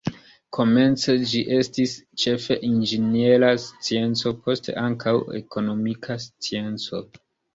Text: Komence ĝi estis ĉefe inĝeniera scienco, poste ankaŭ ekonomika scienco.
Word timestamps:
Komence 0.57 1.13
ĝi 1.31 1.41
estis 1.57 1.91
ĉefe 2.23 2.57
inĝeniera 2.69 3.51
scienco, 3.65 4.33
poste 4.47 4.77
ankaŭ 4.87 5.15
ekonomika 5.43 6.19
scienco. 6.27 7.05